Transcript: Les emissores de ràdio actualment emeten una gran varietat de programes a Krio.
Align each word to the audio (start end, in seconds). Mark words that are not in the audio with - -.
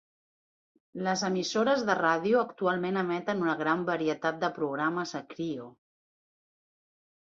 Les 1.07 1.23
emissores 1.27 1.83
de 1.89 1.95
ràdio 1.99 2.41
actualment 2.45 2.97
emeten 3.03 3.43
una 3.47 3.55
gran 3.61 3.83
varietat 3.93 4.41
de 4.45 4.51
programes 4.59 5.15
a 5.21 5.23
Krio. 5.35 5.69